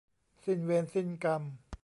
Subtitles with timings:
[0.43, 1.41] สิ้นเวรสิ้นกรรม